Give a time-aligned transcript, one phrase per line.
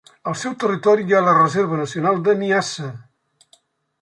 [0.29, 2.91] Al seu territori hi ha la Reserva Nacional de Niassa.